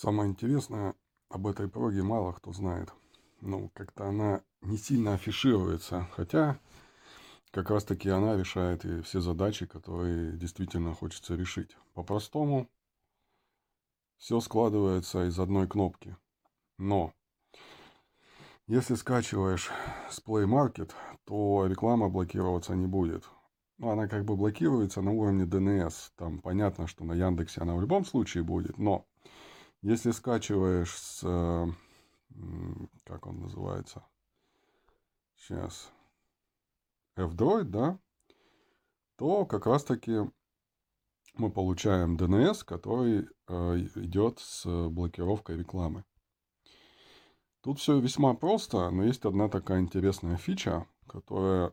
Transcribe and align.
Самое 0.00 0.30
интересное, 0.30 0.94
об 1.28 1.48
этой 1.48 1.68
проге 1.68 2.04
мало 2.04 2.30
кто 2.30 2.52
знает. 2.52 2.94
Ну, 3.40 3.68
как-то 3.74 4.06
она 4.06 4.44
не 4.60 4.78
сильно 4.78 5.14
афишируется, 5.14 6.06
хотя 6.12 6.60
как 7.50 7.68
раз-таки 7.70 8.08
она 8.08 8.36
решает 8.36 8.84
и 8.84 9.02
все 9.02 9.20
задачи, 9.20 9.66
которые 9.66 10.36
действительно 10.36 10.94
хочется 10.94 11.34
решить. 11.34 11.76
По-простому, 11.94 12.68
все 14.18 14.38
складывается 14.38 15.26
из 15.26 15.36
одной 15.40 15.66
кнопки. 15.66 16.16
Но 16.78 17.12
если 18.68 18.94
скачиваешь 18.94 19.68
с 20.10 20.20
Play 20.20 20.46
Market, 20.46 20.92
то 21.24 21.66
реклама 21.66 22.08
блокироваться 22.08 22.76
не 22.76 22.86
будет. 22.86 23.24
Ну, 23.78 23.90
она 23.90 24.06
как 24.06 24.24
бы 24.24 24.36
блокируется 24.36 25.02
на 25.02 25.10
уровне 25.10 25.42
DNS. 25.42 26.12
Там 26.14 26.38
понятно, 26.38 26.86
что 26.86 27.02
на 27.02 27.14
Яндексе 27.14 27.62
она 27.62 27.74
в 27.74 27.80
любом 27.80 28.04
случае 28.04 28.44
будет, 28.44 28.78
но 28.78 29.04
если 29.82 30.10
скачиваешь 30.10 30.96
с... 30.96 31.20
Как 33.04 33.26
он 33.26 33.40
называется? 33.40 34.04
Сейчас. 35.36 35.90
F-Droid, 37.16 37.64
да? 37.64 37.98
То 39.16 39.46
как 39.46 39.66
раз-таки 39.66 40.30
мы 41.34 41.50
получаем 41.50 42.16
DNS, 42.16 42.64
который 42.64 43.28
э, 43.48 43.78
идет 43.96 44.38
с 44.38 44.64
блокировкой 44.88 45.56
рекламы. 45.56 46.04
Тут 47.62 47.80
все 47.80 47.98
весьма 47.98 48.34
просто, 48.34 48.90
но 48.90 49.04
есть 49.04 49.24
одна 49.24 49.48
такая 49.48 49.80
интересная 49.80 50.36
фича, 50.36 50.86
которая 51.08 51.72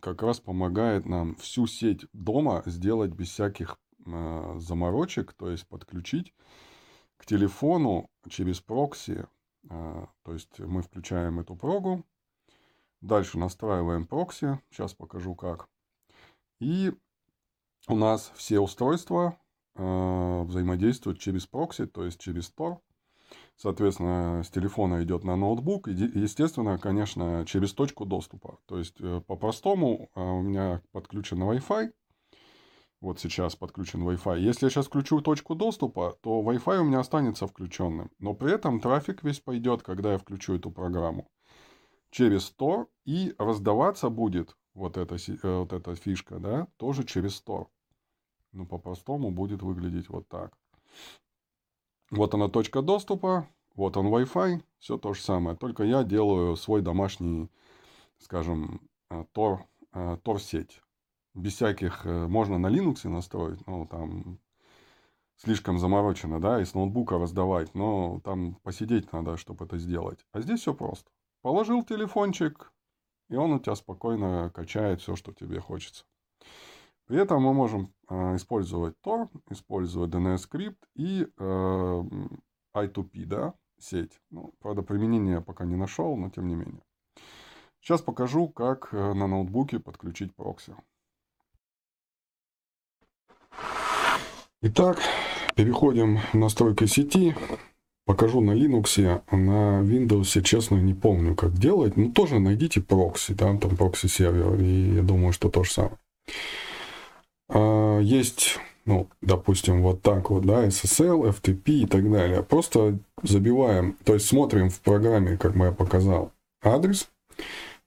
как 0.00 0.22
раз 0.22 0.40
помогает 0.40 1.06
нам 1.06 1.34
всю 1.36 1.66
сеть 1.66 2.06
дома 2.12 2.62
сделать 2.66 3.12
без 3.12 3.28
всяких 3.28 3.78
э, 4.06 4.56
заморочек, 4.58 5.32
то 5.32 5.50
есть 5.50 5.66
подключить 5.66 6.34
телефону 7.28 8.08
через 8.28 8.60
прокси. 8.60 9.26
Э, 9.70 10.06
то 10.24 10.32
есть 10.32 10.58
мы 10.58 10.82
включаем 10.82 11.38
эту 11.38 11.54
прогу, 11.54 12.04
дальше 13.00 13.38
настраиваем 13.38 14.06
прокси, 14.06 14.60
сейчас 14.70 14.94
покажу 14.94 15.34
как. 15.34 15.68
И 16.58 16.92
у 17.86 17.96
нас 17.96 18.32
все 18.34 18.60
устройства 18.60 19.38
э, 19.74 20.42
взаимодействуют 20.42 21.20
через 21.20 21.46
прокси, 21.46 21.86
то 21.86 22.04
есть 22.04 22.18
через 22.18 22.52
Tor. 22.56 22.78
Соответственно, 23.56 24.42
с 24.42 24.48
телефона 24.48 25.02
идет 25.02 25.24
на 25.24 25.36
ноутбук. 25.36 25.88
И, 25.88 25.92
естественно, 25.92 26.78
конечно, 26.78 27.44
через 27.46 27.74
точку 27.74 28.06
доступа. 28.06 28.58
То 28.66 28.78
есть, 28.78 29.00
э, 29.00 29.20
по-простому, 29.26 30.08
у 30.14 30.40
меня 30.40 30.80
подключен 30.92 31.42
Wi-Fi. 31.42 31.92
Вот 33.00 33.20
сейчас 33.20 33.54
подключен 33.54 34.02
Wi-Fi. 34.02 34.40
Если 34.40 34.66
я 34.66 34.70
сейчас 34.70 34.86
включу 34.86 35.20
точку 35.20 35.54
доступа, 35.54 36.18
то 36.20 36.42
Wi-Fi 36.42 36.78
у 36.78 36.84
меня 36.84 36.98
останется 37.00 37.46
включенным. 37.46 38.10
Но 38.18 38.34
при 38.34 38.52
этом 38.52 38.80
трафик 38.80 39.22
весь 39.22 39.38
пойдет, 39.38 39.82
когда 39.82 40.12
я 40.12 40.18
включу 40.18 40.54
эту 40.54 40.70
программу. 40.72 41.30
Через 42.10 42.52
Tor. 42.58 42.86
И 43.04 43.34
раздаваться 43.38 44.10
будет 44.10 44.56
вот 44.74 44.96
эта, 44.96 45.14
э, 45.14 45.58
вот 45.58 45.72
эта 45.72 45.94
фишка, 45.94 46.38
да, 46.40 46.66
тоже 46.76 47.04
через 47.04 47.42
Tor. 47.46 47.66
Ну, 48.52 48.66
по-простому 48.66 49.30
будет 49.30 49.62
выглядеть 49.62 50.08
вот 50.08 50.28
так. 50.28 50.56
Вот 52.10 52.34
она 52.34 52.48
точка 52.48 52.82
доступа, 52.82 53.48
вот 53.74 53.96
он 53.96 54.06
Wi-Fi, 54.06 54.62
все 54.78 54.98
то 54.98 55.12
же 55.12 55.22
самое. 55.22 55.56
Только 55.56 55.84
я 55.84 56.02
делаю 56.02 56.56
свой 56.56 56.80
домашний, 56.82 57.48
скажем, 58.18 58.80
Tor, 59.10 59.60
э, 59.92 60.16
Tor 60.24 60.36
э, 60.36 60.38
сеть. 60.38 60.80
Без 61.34 61.54
всяких, 61.54 62.06
э, 62.06 62.26
можно 62.26 62.58
на 62.58 62.68
Linux 62.68 63.08
настроить, 63.08 63.66
но 63.66 63.86
там 63.86 64.38
слишком 65.36 65.78
заморочено, 65.78 66.40
да, 66.40 66.60
и 66.60 66.64
с 66.64 66.74
ноутбука 66.74 67.18
раздавать, 67.18 67.74
но 67.74 68.20
там 68.24 68.56
посидеть 68.62 69.12
надо, 69.12 69.36
чтобы 69.36 69.64
это 69.64 69.78
сделать. 69.78 70.26
А 70.32 70.40
здесь 70.40 70.60
все 70.60 70.74
просто. 70.74 71.10
Положил 71.42 71.84
телефончик, 71.84 72.72
и 73.30 73.36
он 73.36 73.52
у 73.52 73.58
тебя 73.60 73.76
спокойно 73.76 74.50
качает 74.54 75.00
все, 75.00 75.14
что 75.16 75.32
тебе 75.32 75.60
хочется. 75.60 76.04
При 77.06 77.18
этом 77.18 77.42
мы 77.42 77.54
можем 77.54 77.92
э, 78.08 78.36
использовать 78.36 78.96
Tor, 79.02 79.28
использовать 79.48 80.10
DNS-скрипт 80.10 80.78
и 80.94 81.26
э, 81.38 82.02
I2P, 82.74 83.24
да, 83.24 83.54
сеть. 83.78 84.20
Ну, 84.30 84.52
правда, 84.60 84.82
применение 84.82 85.34
я 85.34 85.40
пока 85.40 85.64
не 85.64 85.76
нашел, 85.76 86.16
но 86.16 86.28
тем 86.28 86.48
не 86.48 86.54
менее. 86.54 86.82
Сейчас 87.80 88.02
покажу, 88.02 88.48
как 88.48 88.92
э, 88.92 89.14
на 89.14 89.26
ноутбуке 89.26 89.78
подключить 89.78 90.34
прокси. 90.34 90.74
Итак, 94.60 94.98
переходим 95.54 96.18
в 96.32 96.34
настройки 96.34 96.86
сети. 96.86 97.36
Покажу 98.06 98.40
на 98.40 98.50
Linux, 98.50 99.22
на 99.30 99.82
Windows, 99.82 100.42
честно, 100.42 100.74
не 100.76 100.94
помню, 100.94 101.36
как 101.36 101.52
делать. 101.52 101.96
Ну, 101.96 102.10
тоже 102.10 102.40
найдите 102.40 102.80
прокси, 102.80 103.34
да, 103.34 103.56
там 103.56 103.76
прокси-сервер, 103.76 104.60
и 104.60 104.96
я 104.96 105.02
думаю, 105.02 105.32
что 105.32 105.48
то 105.48 105.62
же 105.62 105.70
самое. 105.70 105.96
А, 107.48 108.00
есть, 108.00 108.58
ну, 108.84 109.08
допустим, 109.22 109.80
вот 109.80 110.02
так 110.02 110.28
вот, 110.30 110.44
да, 110.44 110.66
SSL, 110.66 111.32
FTP 111.40 111.70
и 111.70 111.86
так 111.86 112.10
далее. 112.10 112.42
Просто 112.42 112.98
забиваем, 113.22 113.96
то 114.02 114.14
есть 114.14 114.26
смотрим 114.26 114.70
в 114.70 114.80
программе, 114.80 115.36
как 115.36 115.54
я 115.54 115.70
показал, 115.70 116.32
адрес. 116.64 117.08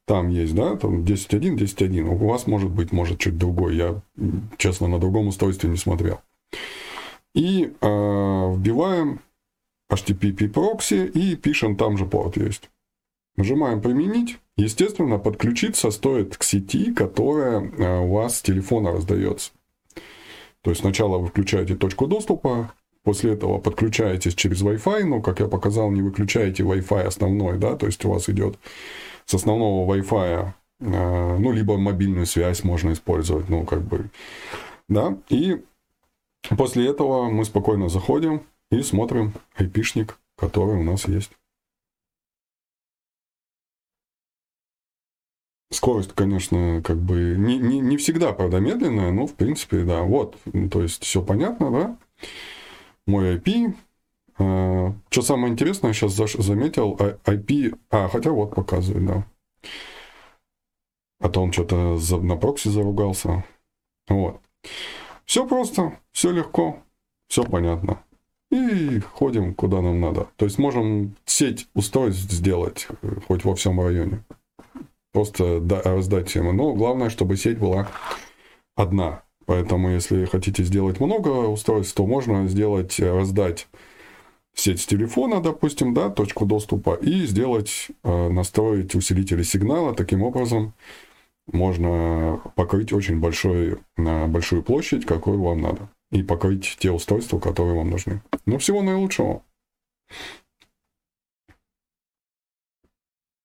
Там 0.08 0.30
есть, 0.30 0.56
да, 0.56 0.78
там 0.78 1.04
10.1, 1.04 1.58
10.1. 1.58 2.04
У 2.04 2.28
вас 2.28 2.48
может 2.48 2.72
быть, 2.72 2.94
может, 2.94 3.20
чуть 3.20 3.38
другой. 3.38 3.76
Я, 3.76 4.02
честно, 4.56 4.88
на 4.88 5.00
другом 5.00 5.28
устройстве 5.28 5.70
не 5.70 5.78
смотрел. 5.78 6.22
И 7.34 7.74
э, 7.80 8.54
вбиваем 8.56 9.22
HTTP 9.92 10.50
прокси 10.50 11.06
и 11.06 11.36
пишем, 11.36 11.76
там 11.76 11.98
же 11.98 12.06
порт 12.06 12.38
есть. 12.38 12.70
Нажимаем 13.38 13.82
«Применить». 13.82 14.38
Естественно, 14.58 15.18
подключиться 15.18 15.90
стоит 15.92 16.38
к 16.38 16.44
сети, 16.44 16.94
которая 16.94 17.62
э, 17.62 18.00
у 18.00 18.14
вас 18.14 18.38
с 18.38 18.42
телефона 18.42 18.92
раздается. 18.92 19.52
То 20.62 20.70
есть 20.70 20.82
сначала 20.82 21.18
вы 21.18 21.28
включаете 21.28 21.76
точку 21.76 22.08
доступа, 22.08 22.74
после 23.04 23.34
этого 23.34 23.58
подключаетесь 23.58 24.36
через 24.36 24.62
Wi-Fi, 24.62 25.06
но, 25.06 25.22
как 25.22 25.40
я 25.40 25.48
показал, 25.48 25.90
не 25.90 26.02
выключаете 26.02 26.64
Wi-Fi 26.64 27.04
основной, 27.04 27.58
да, 27.58 27.76
то 27.76 27.88
есть 27.88 28.04
у 28.06 28.12
вас 28.12 28.30
идет 28.30 28.60
с 29.26 29.34
основного 29.34 29.92
Wi-Fi, 29.96 30.50
э, 30.82 31.38
ну, 31.40 31.52
либо 31.52 31.78
мобильную 31.78 32.26
связь 32.26 32.64
можно 32.64 32.92
использовать, 32.92 33.50
ну, 33.50 33.66
как 33.66 33.82
бы, 33.82 34.10
да, 34.88 35.18
и 35.30 35.64
после 36.58 36.88
этого 36.88 37.30
мы 37.30 37.46
спокойно 37.46 37.90
заходим 37.90 38.44
и 38.72 38.82
смотрим 38.82 39.34
IP-шник, 39.58 40.18
который 40.38 40.80
у 40.80 40.84
нас 40.84 41.08
есть. 41.08 41.32
Скорость, 45.72 46.12
конечно, 46.14 46.82
как 46.84 46.98
бы 46.98 47.36
не, 47.38 47.58
не, 47.58 47.80
не 47.80 47.96
всегда, 47.96 48.34
правда, 48.34 48.60
медленная, 48.60 49.12
но 49.12 49.26
в 49.26 49.36
принципе, 49.36 49.84
да. 49.84 50.02
Вот, 50.02 50.38
то 50.70 50.82
есть 50.82 51.04
все 51.04 51.24
понятно, 51.24 51.72
да. 51.72 51.98
Мой 53.08 53.38
IP. 53.38 53.74
А, 54.38 54.94
что 55.10 55.22
самое 55.22 55.54
интересное, 55.54 55.94
сейчас 55.94 56.14
заметил, 56.14 56.96
IP... 56.96 57.78
А, 57.90 58.10
хотя 58.10 58.32
вот 58.32 58.54
показывает, 58.54 59.06
да. 59.06 59.26
А 61.22 61.30
то 61.30 61.42
он 61.42 61.54
что-то 61.54 61.98
на 62.22 62.36
прокси 62.36 62.68
заругался. 62.68 63.46
Вот. 64.10 64.42
Все 65.32 65.48
просто, 65.48 65.98
все 66.12 66.32
легко, 66.32 66.84
все 67.30 67.46
понятно. 67.46 68.04
И 68.52 69.00
ходим 69.00 69.54
куда 69.54 69.80
нам 69.80 70.02
надо. 70.02 70.28
То 70.36 70.44
есть 70.44 70.58
можем 70.58 71.16
сеть 71.24 71.70
устройств 71.74 72.30
сделать 72.30 72.86
э, 73.02 73.16
хоть 73.30 73.46
во 73.46 73.56
всем 73.56 73.80
районе 73.80 74.26
просто 75.14 75.64
раздать 75.86 76.28
всем. 76.28 76.54
Но 76.54 76.74
главное, 76.74 77.10
чтобы 77.10 77.38
сеть 77.38 77.60
была 77.60 77.88
одна. 78.76 79.24
Поэтому, 79.46 79.92
если 79.92 80.26
хотите 80.26 80.66
сделать 80.66 81.00
много 81.00 81.30
устройств, 81.48 81.96
то 81.96 82.06
можно 82.06 82.50
сделать, 82.50 83.00
раздать 83.00 83.70
сеть 84.54 84.82
с 84.82 84.86
телефона, 84.86 85.42
допустим, 85.42 85.94
да, 85.94 86.10
точку 86.10 86.46
доступа, 86.46 86.96
и 86.96 87.26
сделать, 87.26 87.88
э, 88.04 88.28
настроить 88.28 88.96
усилители 88.96 89.44
сигнала. 89.44 89.96
Таким 89.96 90.24
образом, 90.24 90.74
можно 91.48 92.42
покрыть 92.56 92.94
очень 92.94 93.20
большой, 93.20 93.80
большую 93.98 94.64
площадь, 94.64 95.06
какую 95.06 95.42
вам 95.42 95.62
надо. 95.62 95.90
И 96.12 96.24
покрыть 96.24 96.78
те 96.80 96.92
устройства, 96.92 97.40
которые 97.40 97.76
вам 97.76 97.90
нужны. 97.90 98.22
Ну, 98.46 98.58
всего 98.58 98.82
наилучшего. 98.82 99.44